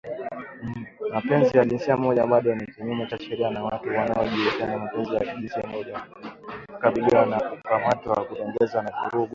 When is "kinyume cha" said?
2.67-3.19